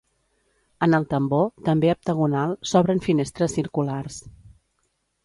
[0.85, 4.17] En el tambor, també heptagonal, s'obren finestres circulars.